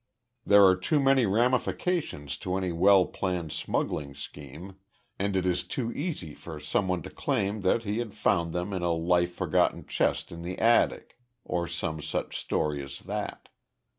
[0.47, 4.77] There are too many ramifications to any well planned smuggling scheme,
[5.19, 8.73] and it is too easy for some one to claim that he had found them
[8.73, 13.49] in a long forgotten chest in the attic or some such story as that.